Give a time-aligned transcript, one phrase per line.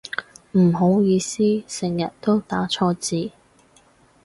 [0.53, 3.33] 唔好意思成日都打錯字